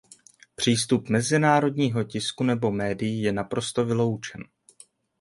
[0.55, 4.43] Přístup mezinárodního tisku nebo médií je naprosto vyloučen.